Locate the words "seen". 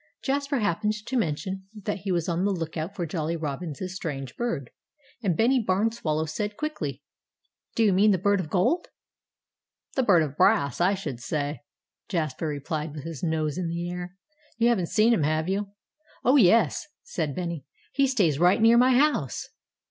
14.89-15.13